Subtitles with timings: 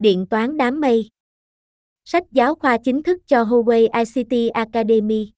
[0.00, 1.08] Điện toán đám mây.
[2.04, 5.32] Sách giáo khoa chính thức cho Huawei ICT Academy.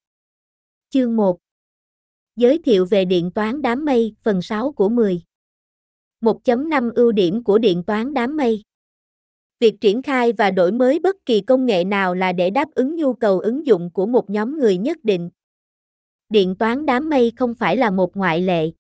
[0.91, 1.39] Chương 1
[2.37, 5.23] Giới thiệu về điện toán đám mây, phần 6 của 10
[6.21, 8.63] 1.5 Ưu điểm của điện toán đám mây.
[9.61, 12.97] Việc triển khai và đổi mới bất kỳ công nghệ nào là để đáp ứng
[12.97, 15.31] nhu cầu ứng dụng của một nhóm người nhất định.
[16.29, 18.71] Điện toán đám mây không phải là một ngoại lệ.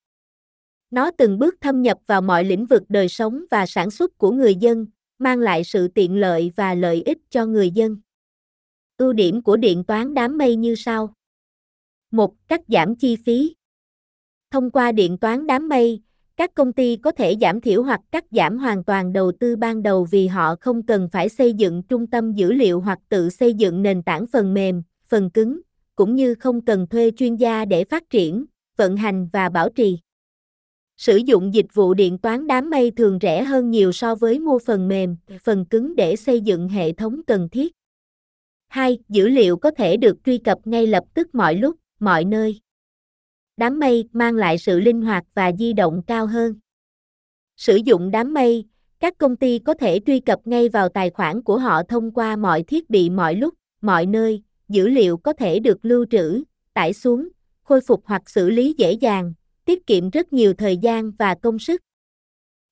[0.90, 4.30] Nó từng bước thâm nhập vào mọi lĩnh vực đời sống và sản xuất của
[4.30, 4.86] người dân,
[5.22, 7.96] mang lại sự tiện lợi và lợi ích cho người dân.
[8.98, 11.14] Ưu điểm của điện toán đám mây như sau.
[12.10, 12.34] 1.
[12.48, 13.54] Cắt giảm chi phí.
[14.50, 16.02] Thông qua điện toán đám mây,
[16.36, 19.82] các công ty có thể giảm thiểu hoặc cắt giảm hoàn toàn đầu tư ban
[19.82, 23.54] đầu vì họ không cần phải xây dựng trung tâm dữ liệu hoặc tự xây
[23.54, 25.60] dựng nền tảng phần mềm, phần cứng,
[25.96, 28.44] cũng như không cần thuê chuyên gia để phát triển,
[28.76, 29.98] vận hành và bảo trì.
[31.02, 34.58] Sử dụng dịch vụ điện toán đám mây thường rẻ hơn nhiều so với mua
[34.58, 37.72] phần mềm, phần cứng để xây dựng hệ thống cần thiết.
[38.68, 38.98] 2.
[39.08, 42.60] Dữ liệu có thể được truy cập ngay lập tức mọi lúc, mọi nơi.
[43.56, 46.54] Đám mây mang lại sự linh hoạt và di động cao hơn.
[47.56, 48.64] Sử dụng đám mây,
[49.00, 52.36] các công ty có thể truy cập ngay vào tài khoản của họ thông qua
[52.36, 56.42] mọi thiết bị mọi lúc, mọi nơi, dữ liệu có thể được lưu trữ,
[56.74, 57.28] tải xuống,
[57.62, 59.32] khôi phục hoặc xử lý dễ dàng,
[59.64, 61.82] tiết kiệm rất nhiều thời gian và công sức.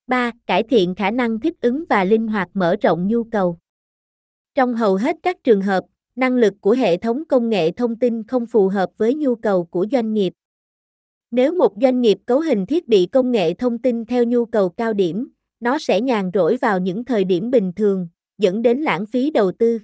[0.06, 0.33] 3.
[0.46, 3.58] Cải thiện khả năng thích ứng và linh hoạt mở rộng nhu cầu.
[4.55, 5.84] Trong hầu hết các trường hợp,
[6.16, 9.64] năng lực của hệ thống công nghệ thông tin không phù hợp với nhu cầu
[9.64, 10.33] của doanh nghiệp.
[11.30, 14.68] Nếu một doanh nghiệp cấu hình thiết bị công nghệ thông tin theo nhu cầu
[14.68, 15.28] cao điểm,
[15.61, 19.52] nó sẽ nhàn rỗi vào những thời điểm bình thường, dẫn đến lãng phí đầu
[19.52, 19.78] tư.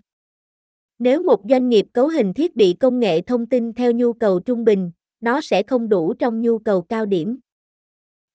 [0.98, 4.40] Nếu một doanh nghiệp cấu hình thiết bị công nghệ thông tin theo nhu cầu
[4.40, 7.38] trung bình, nó sẽ không đủ trong nhu cầu cao điểm.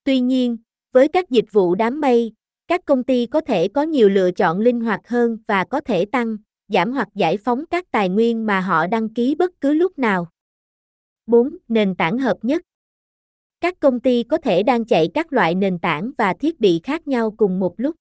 [0.04, 0.56] Tuy nhiên,
[0.92, 2.32] với các dịch vụ đám mây,
[2.68, 6.04] các công ty có thể có nhiều lựa chọn linh hoạt hơn và có thể
[6.04, 6.36] tăng,
[6.68, 10.28] giảm hoặc giải phóng các tài nguyên mà họ đăng ký bất cứ lúc nào.
[11.26, 11.56] 4.
[11.68, 12.62] Nền tảng hợp nhất
[13.62, 17.08] các công ty có thể đang chạy các loại nền tảng và thiết bị khác
[17.08, 17.96] nhau cùng một lúc.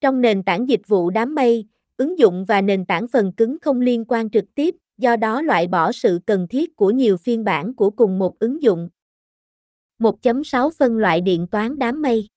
[0.00, 1.66] Trong nền tảng dịch vụ đám mây,
[1.96, 5.66] ứng dụng và nền tảng phần cứng không liên quan trực tiếp, do đó loại
[5.66, 8.88] bỏ sự cần thiết của nhiều phiên bản của cùng một ứng dụng.
[9.98, 12.28] 1.6 Phân loại điện toán đám mây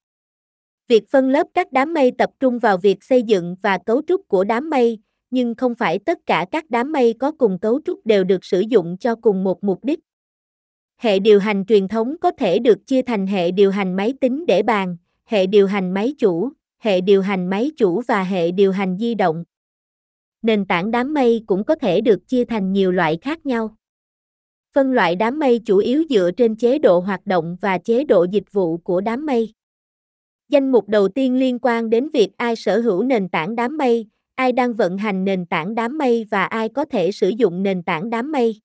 [0.88, 4.27] Việc phân lớp các đám mây tập trung vào việc xây dựng và cấu trúc
[4.27, 4.99] của đám mây,
[5.29, 8.59] nhưng không phải tất cả các đám mây có cùng cấu trúc đều được sử
[8.59, 9.99] dụng cho cùng một mục đích.
[10.97, 14.45] Hệ điều hành truyền thống có thể được chia thành hệ điều hành máy tính
[14.45, 16.49] để bàn, hệ điều hành máy chủ,
[16.79, 19.43] hệ điều hành máy chủ và hệ điều hành di động.
[20.41, 23.75] Nền tảng đám mây cũng có thể được chia thành nhiều loại khác nhau.
[24.74, 28.25] Phân loại đám mây chủ yếu dựa trên chế độ hoạt động và chế độ
[28.31, 29.53] dịch vụ của đám mây.
[30.50, 34.07] Danh mục đầu tiên liên quan đến việc ai sở hữu nền tảng đám mây,
[34.35, 37.84] ai đang vận hành nền tảng đám mây và ai có thể sử dụng nền
[37.84, 38.62] tảng đám mây.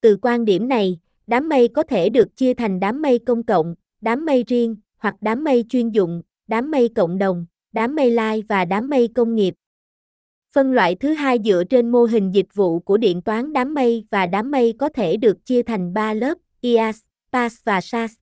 [0.00, 3.74] Từ quan điểm này, Đám mây có thể được chia thành đám mây công cộng,
[4.00, 8.42] đám mây riêng, hoặc đám mây chuyên dụng, đám mây cộng đồng, đám mây lai
[8.48, 9.54] và đám mây công nghiệp.
[10.56, 14.06] Phân loại thứ hai dựa trên mô hình dịch vụ của điện toán đám mây
[14.10, 16.98] và đám mây có thể được chia thành 3 lớp, IaaS,
[17.32, 18.14] PaaS và SaaS.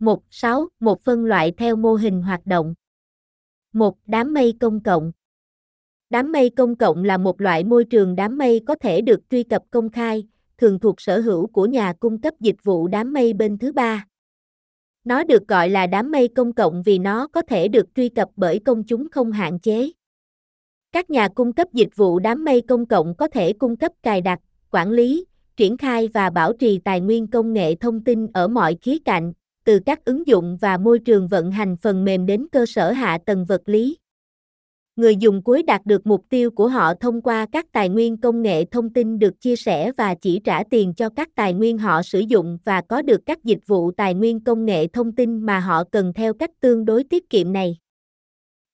[0.00, 0.22] 1.
[0.30, 0.68] 6.
[0.80, 2.74] Một phân loại theo mô hình hoạt động.
[3.72, 3.96] 1.
[4.06, 5.12] Đám mây công cộng.
[6.10, 9.42] Đám mây công cộng là một loại môi trường đám mây có thể được truy
[9.42, 13.32] cập công khai, thường thuộc sở hữu của nhà cung cấp dịch vụ đám mây
[13.32, 14.06] bên thứ ba.
[15.04, 18.28] Nó được gọi là đám mây công cộng vì nó có thể được truy cập
[18.36, 19.90] bởi công chúng không hạn chế.
[20.92, 24.20] Các nhà cung cấp dịch vụ đám mây công cộng có thể cung cấp cài
[24.20, 24.40] đặt,
[24.70, 25.24] quản lý,
[25.56, 29.32] triển khai và bảo trì tài nguyên công nghệ thông tin ở mọi khía cạnh,
[29.64, 33.18] từ các ứng dụng và môi trường vận hành phần mềm đến cơ sở hạ
[33.26, 33.96] tầng vật lý
[34.98, 38.42] người dùng cuối đạt được mục tiêu của họ thông qua các tài nguyên công
[38.42, 42.02] nghệ thông tin được chia sẻ và chỉ trả tiền cho các tài nguyên họ
[42.02, 45.60] sử dụng và có được các dịch vụ tài nguyên công nghệ thông tin mà
[45.60, 47.76] họ cần theo cách tương đối tiết kiệm này.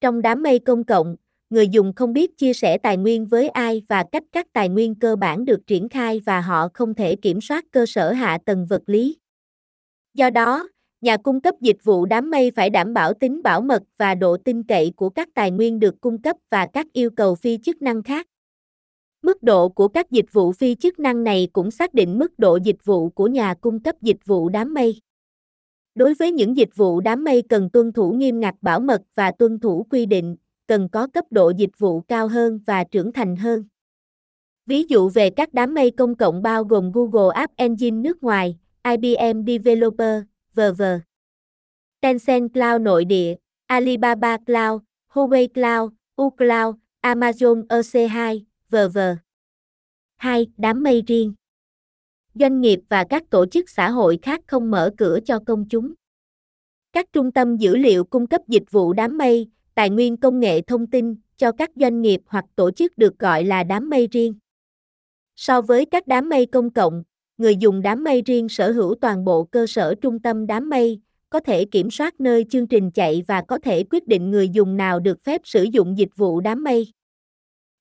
[0.00, 1.16] Trong đám mây công cộng,
[1.54, 4.94] người dùng không biết chia sẻ tài nguyên với ai và cách các tài nguyên
[4.94, 8.66] cơ bản được triển khai và họ không thể kiểm soát cơ sở hạ tầng
[8.66, 9.16] vật lý.
[10.14, 10.68] Do đó,
[11.00, 14.36] nhà cung cấp dịch vụ đám mây phải đảm bảo tính bảo mật và độ
[14.36, 17.82] tin cậy của các tài nguyên được cung cấp và các yêu cầu phi chức
[17.82, 18.26] năng khác.
[19.22, 22.58] Mức độ của các dịch vụ phi chức năng này cũng xác định mức độ
[22.64, 25.00] dịch vụ của nhà cung cấp dịch vụ đám mây.
[25.94, 29.30] Đối với những dịch vụ đám mây cần tuân thủ nghiêm ngặt bảo mật và
[29.30, 33.36] tuân thủ quy định, cần có cấp độ dịch vụ cao hơn và trưởng thành
[33.36, 33.64] hơn.
[34.66, 38.58] Ví dụ về các đám mây công cộng bao gồm Google App Engine nước ngoài,
[38.82, 40.22] IBM Developer,
[40.54, 40.82] v.v.
[42.00, 43.34] Tencent Cloud nội địa,
[43.66, 44.82] Alibaba Cloud,
[45.12, 48.40] Huawei Cloud, uCloud, Amazon EC2,
[48.70, 48.98] v.v.
[50.16, 50.46] 2.
[50.56, 51.34] Đám mây riêng
[52.34, 55.92] Doanh nghiệp và các tổ chức xã hội khác không mở cửa cho công chúng.
[56.92, 60.60] Các trung tâm dữ liệu cung cấp dịch vụ đám mây, tài nguyên công nghệ
[60.60, 64.34] thông tin cho các doanh nghiệp hoặc tổ chức được gọi là đám mây riêng.
[65.36, 67.02] So với các đám mây công cộng,
[67.38, 71.00] người dùng đám mây riêng sở hữu toàn bộ cơ sở trung tâm đám mây,
[71.30, 74.76] có thể kiểm soát nơi chương trình chạy và có thể quyết định người dùng
[74.76, 76.92] nào được phép sử dụng dịch vụ đám mây.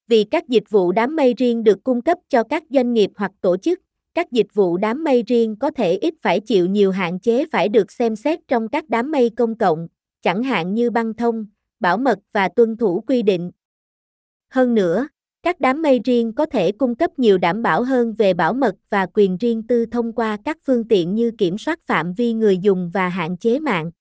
[0.07, 3.31] Vì các dịch vụ đám mây riêng được cung cấp cho các doanh nghiệp hoặc
[3.41, 3.79] tổ chức,
[4.13, 7.69] các dịch vụ đám mây riêng có thể ít phải chịu nhiều hạn chế phải
[7.69, 9.87] được xem xét trong các đám mây công cộng,
[10.21, 11.45] chẳng hạn như băng thông,
[11.83, 13.51] bảo mật và tuân thủ quy định.
[14.49, 15.07] Hơn nữa,
[15.43, 18.75] các đám mây riêng có thể cung cấp nhiều đảm bảo hơn về bảo mật
[18.89, 22.57] và quyền riêng tư thông qua các phương tiện như kiểm soát phạm vi người
[22.57, 23.91] dùng và hạn chế mạng.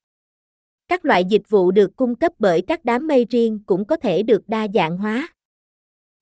[0.88, 4.23] Các loại dịch vụ được cung cấp bởi các đám mây riêng cũng có thể
[4.23, 5.28] được đa dạng hóa.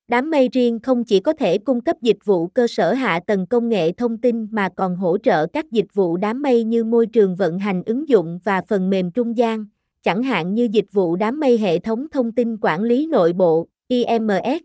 [0.08, 3.46] Đám mây riêng không chỉ có thể cung cấp dịch vụ cơ sở hạ tầng
[3.46, 7.06] công nghệ thông tin mà còn hỗ trợ các dịch vụ đám mây như môi
[7.06, 9.66] trường vận hành ứng dụng và phần mềm trung gian,
[10.02, 13.68] chẳng hạn như dịch vụ đám mây hệ thống thông tin quản lý nội bộ,
[13.88, 14.62] IMS.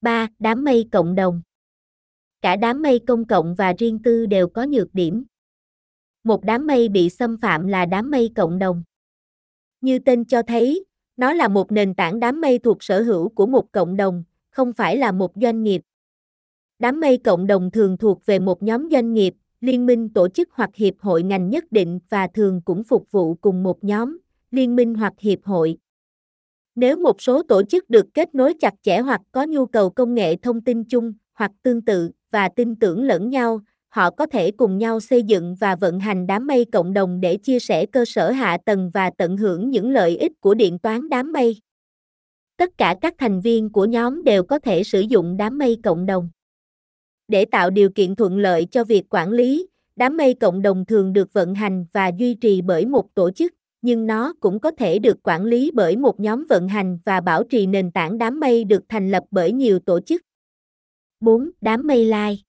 [0.00, 0.28] 3.
[0.38, 1.42] Đám mây cộng đồng
[2.42, 5.24] Cả đám mây công cộng và riêng tư đều có nhược điểm.
[6.24, 8.82] Một đám mây bị xâm phạm là đám mây cộng đồng.
[9.80, 10.84] Như tên cho thấy,
[11.16, 14.72] nó là một nền tảng đám mây thuộc sở hữu của một cộng đồng, không
[14.72, 15.82] phải là một doanh nghiệp.
[16.78, 20.48] Đám mây cộng đồng thường thuộc về một nhóm doanh nghiệp, liên minh tổ chức
[20.52, 24.18] hoặc hiệp hội ngành nhất định và thường cũng phục vụ cùng một nhóm,
[24.50, 25.76] liên minh hoặc hiệp hội.
[26.74, 30.14] Nếu một số tổ chức được kết nối chặt chẽ hoặc có nhu cầu công
[30.14, 34.50] nghệ thông tin chung hoặc tương tự và tin tưởng lẫn nhau, họ có thể
[34.50, 38.04] cùng nhau xây dựng và vận hành đám mây cộng đồng để chia sẻ cơ
[38.04, 41.56] sở hạ tầng và tận hưởng những lợi ích của điện toán đám mây.
[42.56, 46.06] Tất cả các thành viên của nhóm đều có thể sử dụng đám mây cộng
[46.06, 46.30] đồng.
[47.28, 51.12] Để tạo điều kiện thuận lợi cho việc quản lý, đám mây cộng đồng thường
[51.12, 54.98] được vận hành và duy trì bởi một tổ chức, nhưng nó cũng có thể
[54.98, 58.64] được quản lý bởi một nhóm vận hành và bảo trì nền tảng đám mây
[58.64, 60.22] được thành lập bởi nhiều tổ chức.
[61.20, 61.50] 4.
[61.60, 62.44] Đám mây lai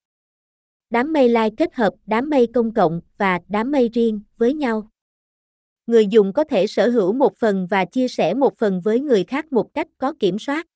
[0.90, 4.90] Đám mây lai kết hợp đám mây công cộng và đám mây riêng với nhau
[5.90, 9.24] người dùng có thể sở hữu một phần và chia sẻ một phần với người
[9.24, 10.68] khác một cách có kiểm soát.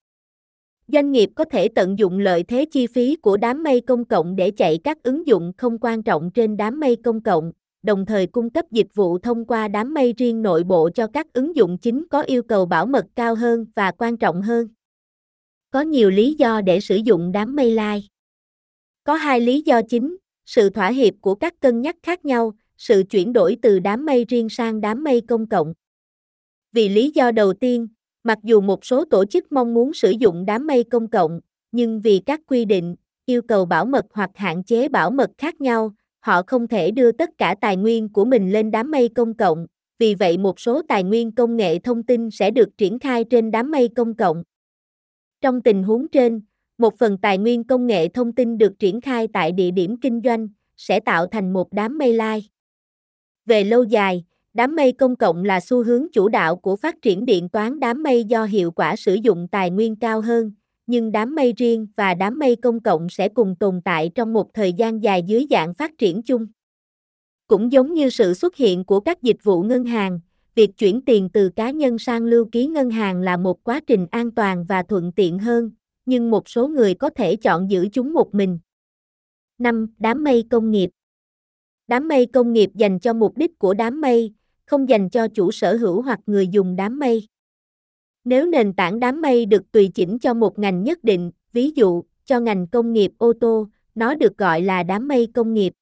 [0.88, 4.36] Doanh nghiệp có thể tận dụng lợi thế chi phí của đám mây công cộng
[4.36, 7.52] để chạy các ứng dụng không quan trọng trên đám mây công cộng,
[7.84, 11.34] đồng thời cung cấp dịch vụ thông qua đám mây riêng nội bộ cho các
[11.34, 14.68] ứng dụng chính có yêu cầu bảo mật cao hơn và quan trọng hơn.
[15.72, 18.08] Có nhiều lý do để sử dụng đám mây lai.
[19.04, 23.04] Có hai lý do chính, sự thỏa hiệp của các cân nhắc khác nhau, sự
[23.10, 25.74] chuyển đổi từ đám mây riêng sang đám mây công cộng.
[26.72, 27.88] Vì lý do đầu tiên,
[28.24, 31.40] mặc dù một số tổ chức mong muốn sử dụng đám mây công cộng,
[31.72, 32.96] nhưng vì các quy định,
[33.26, 37.12] yêu cầu bảo mật hoặc hạn chế bảo mật khác nhau, họ không thể đưa
[37.12, 39.68] tất cả tài nguyên của mình lên đám mây công cộng,
[40.00, 43.52] vì vậy một số tài nguyên công nghệ thông tin sẽ được triển khai trên
[43.52, 44.44] đám mây công cộng.
[45.42, 46.42] Trong tình huống trên,
[46.78, 50.22] một phần tài nguyên công nghệ thông tin được triển khai tại địa điểm kinh
[50.24, 50.48] doanh
[50.78, 52.50] sẽ tạo thành một đám mây lai.
[53.46, 54.24] Về lâu dài,
[54.54, 58.04] đám mây công cộng là xu hướng chủ đạo của phát triển điện toán đám
[58.04, 60.52] mây do hiệu quả sử dụng tài nguyên cao hơn,
[60.88, 64.54] nhưng đám mây riêng và đám mây công cộng sẽ cùng tồn tại trong một
[64.54, 66.48] thời gian dài dưới dạng phát triển chung.
[67.48, 70.20] Cũng giống như sự xuất hiện của các dịch vụ ngân hàng,
[70.56, 74.08] việc chuyển tiền từ cá nhân sang lưu ký ngân hàng là một quá trình
[74.12, 75.72] an toàn và thuận tiện hơn,
[76.06, 78.60] nhưng một số người có thể chọn giữ chúng một mình.
[79.58, 79.88] 5.
[80.00, 80.90] Đám mây công nghiệp
[81.88, 84.34] Đám mây công nghiệp dành cho mục đích của đám mây,
[84.66, 87.28] không dành cho chủ sở hữu hoặc người dùng đám mây.
[88.26, 92.04] Nếu nền tảng đám mây được tùy chỉnh cho một ngành nhất định, ví dụ,
[92.26, 95.74] cho ngành công nghiệp ô tô, nó được gọi là đám mây công nghiệp.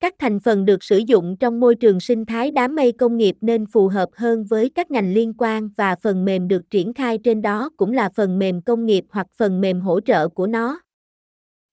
[0.00, 3.36] Các thành phần được sử dụng trong môi trường sinh thái đám mây công nghiệp
[3.40, 7.18] nên phù hợp hơn với các ngành liên quan và phần mềm được triển khai
[7.18, 10.80] trên đó cũng là phần mềm công nghiệp hoặc phần mềm hỗ trợ của nó.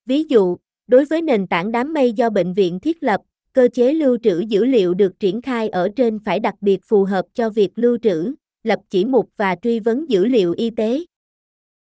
[0.06, 0.58] Ví dụ,
[0.88, 3.22] đối với nền tảng đám mây do bệnh viện thiết lập,
[3.54, 7.04] cơ chế lưu trữ dữ liệu được triển khai ở trên phải đặc biệt phù
[7.04, 11.00] hợp cho việc lưu trữ, lập chỉ mục và truy vấn dữ liệu y tế.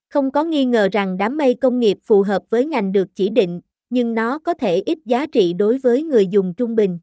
[0.09, 3.29] Không có nghi ngờ rằng đám mây công nghiệp phù hợp với ngành được chỉ
[3.29, 6.99] định, nhưng nó có thể ít giá trị đối với người dùng trung bình.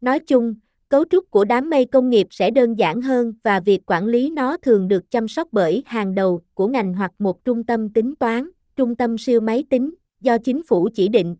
[0.00, 0.54] Nói chung,
[0.88, 4.30] cấu trúc của đám mây công nghiệp sẽ đơn giản hơn và việc quản lý
[4.30, 8.14] nó thường được chăm sóc bởi hàng đầu của ngành hoặc một trung tâm tính
[8.14, 11.36] toán, trung tâm siêu máy tính, do chính phủ chỉ định.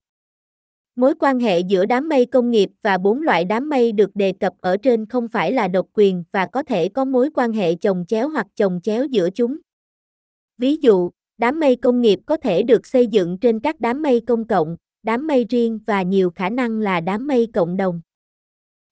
[0.97, 4.33] Mối quan hệ giữa đám mây công nghiệp và bốn loại đám mây được đề
[4.33, 7.75] cập ở trên không phải là độc quyền và có thể có mối quan hệ
[7.75, 9.57] chồng chéo hoặc chồng chéo giữa chúng.
[10.59, 14.21] Ví dụ, đám mây công nghiệp có thể được xây dựng trên các đám mây
[14.27, 18.01] công cộng, đám mây riêng và nhiều khả năng là đám mây cộng đồng.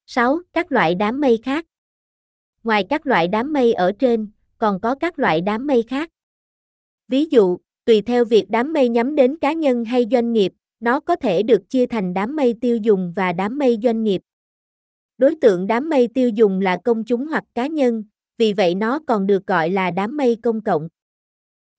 [0.06, 0.38] 6.
[0.52, 1.64] Các loại đám mây khác.
[2.64, 6.10] Ngoài các loại đám mây ở trên, còn có các loại đám mây khác.
[7.08, 11.00] Ví dụ, tùy theo việc đám mây nhắm đến cá nhân hay doanh nghiệp, nó
[11.00, 14.22] có thể được chia thành đám mây tiêu dùng và đám mây doanh nghiệp.
[15.18, 18.04] Đối tượng đám mây tiêu dùng là công chúng hoặc cá nhân,
[18.38, 20.88] vì vậy nó còn được gọi là đám mây công cộng.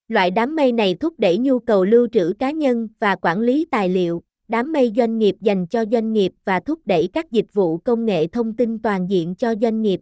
[0.07, 3.65] Loại đám mây này thúc đẩy nhu cầu lưu trữ cá nhân và quản lý
[3.71, 7.53] tài liệu, đám mây doanh nghiệp dành cho doanh nghiệp và thúc đẩy các dịch
[7.53, 9.99] vụ công nghệ thông tin toàn diện cho doanh nghiệp.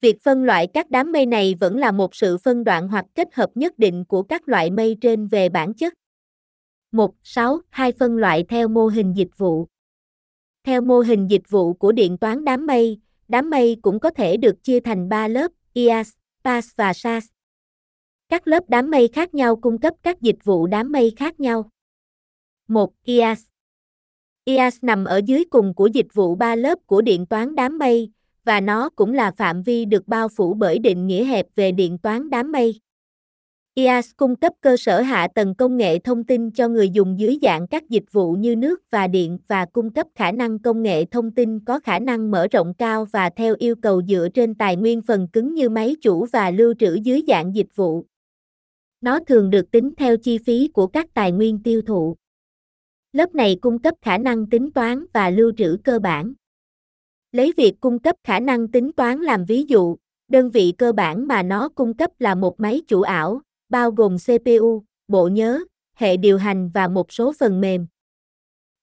[0.00, 3.34] Việc phân loại các đám mây này vẫn là một sự phân đoạn hoặc kết
[3.34, 5.94] hợp nhất định của các loại mây trên về bản chất.
[6.92, 7.14] 1.
[7.22, 7.60] 6.
[7.70, 9.66] Hai phân loại theo mô hình dịch vụ.
[10.64, 14.36] Theo mô hình dịch vụ của điện toán đám mây, đám mây cũng có thể
[14.36, 16.10] được chia thành 3 lớp, IaaS,
[16.44, 17.26] PaaS và SaaS.
[18.28, 21.70] Các lớp đám mây khác nhau cung cấp các dịch vụ đám mây khác nhau.
[22.68, 22.92] 1.
[23.04, 23.44] IaaS
[24.44, 28.10] IaaS nằm ở dưới cùng của dịch vụ 3 lớp của điện toán đám mây,
[28.44, 31.98] và nó cũng là phạm vi được bao phủ bởi định nghĩa hẹp về điện
[31.98, 32.80] toán đám mây.
[33.74, 37.38] IaaS cung cấp cơ sở hạ tầng công nghệ thông tin cho người dùng dưới
[37.42, 41.04] dạng các dịch vụ như nước và điện và cung cấp khả năng công nghệ
[41.04, 44.76] thông tin có khả năng mở rộng cao và theo yêu cầu dựa trên tài
[44.76, 48.04] nguyên phần cứng như máy chủ và lưu trữ dưới dạng dịch vụ.
[49.00, 52.16] Nó thường được tính theo chi phí của các tài nguyên tiêu thụ.
[53.12, 56.32] Lớp này cung cấp khả năng tính toán và lưu trữ cơ bản.
[57.32, 59.96] Lấy việc cung cấp khả năng tính toán làm ví dụ,
[60.28, 63.40] đơn vị cơ bản mà nó cung cấp là một máy chủ ảo,
[63.72, 65.60] bao gồm CPU, bộ nhớ,
[65.94, 67.86] hệ điều hành và một số phần mềm.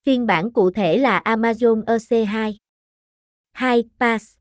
[0.06, 2.54] Phiên bản cụ thể là Amazon EC2.
[3.52, 3.84] 2.
[4.00, 4.34] PaaS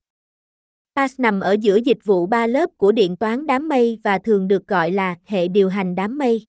[0.96, 4.48] PaaS nằm ở giữa dịch vụ ba lớp của điện toán đám mây và thường
[4.48, 6.46] được gọi là hệ điều hành đám mây.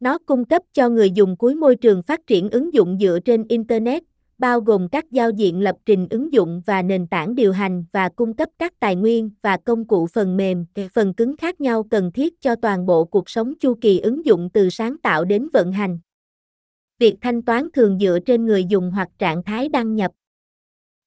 [0.00, 3.44] Nó cung cấp cho người dùng cuối môi trường phát triển ứng dụng dựa trên
[3.48, 4.02] Internet,
[4.38, 8.08] bao gồm các giao diện lập trình ứng dụng và nền tảng điều hành và
[8.08, 12.12] cung cấp các tài nguyên và công cụ phần mềm, phần cứng khác nhau cần
[12.12, 15.72] thiết cho toàn bộ cuộc sống chu kỳ ứng dụng từ sáng tạo đến vận
[15.72, 15.98] hành.
[16.98, 20.12] Việc thanh toán thường dựa trên người dùng hoặc trạng thái đăng nhập.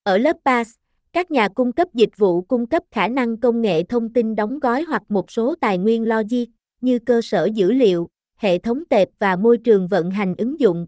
[0.03, 0.69] Ở lớp PaaS,
[1.13, 4.59] các nhà cung cấp dịch vụ cung cấp khả năng công nghệ thông tin đóng
[4.59, 6.45] gói hoặc một số tài nguyên logic,
[6.81, 8.07] như cơ sở dữ liệu,
[8.38, 10.88] hệ thống tệp và môi trường vận hành ứng dụng,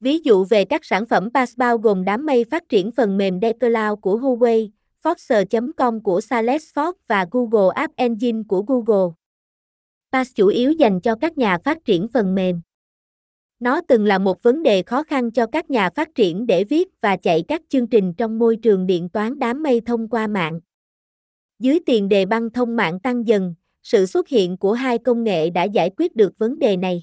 [0.00, 3.40] Ví dụ về các sản phẩm PaaS bao gồm đám mây phát triển phần mềm
[3.40, 4.70] Decloud của Huawei,
[5.02, 9.14] Foxer.com của Salesforce và Google App Engine của Google.
[10.12, 12.60] PaaS chủ yếu dành cho các nhà phát triển phần mềm.
[13.60, 16.88] Nó từng là một vấn đề khó khăn cho các nhà phát triển để viết
[17.00, 20.60] và chạy các chương trình trong môi trường điện toán đám mây thông qua mạng.
[21.58, 25.50] Dưới tiền đề băng thông mạng tăng dần, sự xuất hiện của hai công nghệ
[25.50, 27.02] đã giải quyết được vấn đề này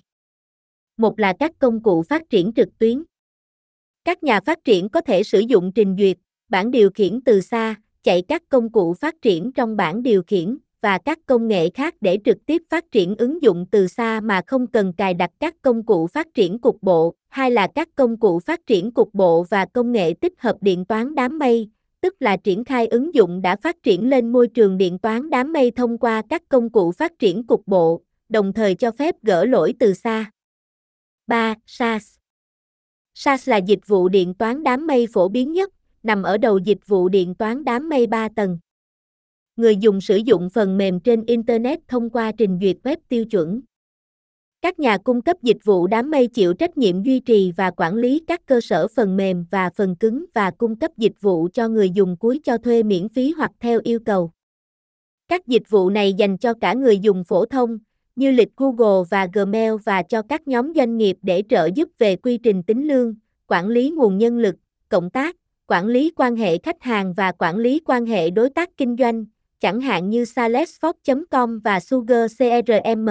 [0.98, 3.04] một là các công cụ phát triển trực tuyến.
[4.06, 6.18] Các nhà phát triển có thể sử dụng trình duyệt,
[6.50, 10.58] bản điều khiển từ xa, chạy các công cụ phát triển trong bản điều khiển
[10.82, 14.42] và các công nghệ khác để trực tiếp phát triển ứng dụng từ xa mà
[14.48, 18.18] không cần cài đặt các công cụ phát triển cục bộ, hai là các công
[18.18, 21.70] cụ phát triển cục bộ và công nghệ tích hợp điện toán đám mây,
[22.02, 25.54] tức là triển khai ứng dụng đã phát triển lên môi trường điện toán đám
[25.54, 29.46] mây thông qua các công cụ phát triển cục bộ, đồng thời cho phép gỡ
[29.46, 30.33] lỗi từ xa.
[31.28, 31.56] 3.
[31.66, 32.16] SaaS
[33.14, 36.88] SaaS là dịch vụ điện toán đám mây phổ biến nhất, nằm ở đầu dịch
[36.88, 38.60] vụ điện toán đám mây 3 tầng.
[39.56, 43.62] Người dùng sử dụng phần mềm trên Internet thông qua trình duyệt web tiêu chuẩn.
[44.62, 47.96] Các nhà cung cấp dịch vụ đám mây chịu trách nhiệm duy trì và quản
[47.96, 51.68] lý các cơ sở phần mềm và phần cứng và cung cấp dịch vụ cho
[51.68, 54.32] người dùng cuối cho thuê miễn phí hoặc theo yêu cầu.
[55.28, 57.78] Các dịch vụ này dành cho cả người dùng phổ thông,
[58.16, 62.16] như lịch Google và Gmail và cho các nhóm doanh nghiệp để trợ giúp về
[62.16, 63.16] quy trình tính lương,
[63.48, 64.56] quản lý nguồn nhân lực,
[64.90, 65.36] cộng tác,
[65.68, 69.26] quản lý quan hệ khách hàng và quản lý quan hệ đối tác kinh doanh,
[69.60, 73.10] chẳng hạn như Salesforce.com và Sugar CRM.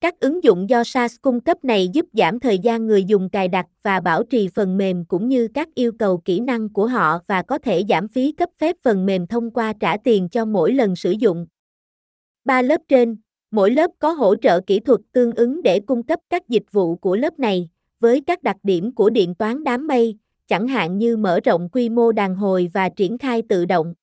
[0.00, 3.48] Các ứng dụng do SaaS cung cấp này giúp giảm thời gian người dùng cài
[3.48, 7.18] đặt và bảo trì phần mềm cũng như các yêu cầu kỹ năng của họ
[7.26, 10.72] và có thể giảm phí cấp phép phần mềm thông qua trả tiền cho mỗi
[10.72, 11.46] lần sử dụng.
[12.44, 13.16] Ba lớp trên,
[13.52, 16.96] Mỗi lớp có hỗ trợ kỹ thuật tương ứng để cung cấp các dịch vụ
[16.96, 17.68] của lớp này,
[18.00, 20.16] với các đặc điểm của điện toán đám mây,
[20.46, 23.94] chẳng hạn như mở rộng quy mô đàn hồi và triển khai tự động.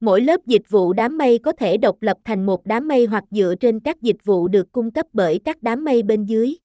[0.00, 3.24] Mỗi lớp dịch vụ đám mây có thể độc lập thành một đám mây hoặc
[3.30, 6.56] dựa trên các dịch vụ được cung cấp bởi các đám mây bên dưới.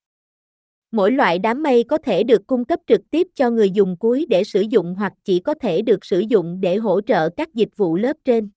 [0.91, 4.25] Mỗi loại đám mây có thể được cung cấp trực tiếp cho người dùng cuối
[4.29, 7.77] để sử dụng hoặc chỉ có thể được sử dụng để hỗ trợ các dịch
[7.77, 8.49] vụ lớp trên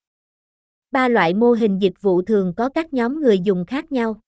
[0.90, 4.20] ba loại mô hình dịch vụ thường có các nhóm người dùng khác nhau.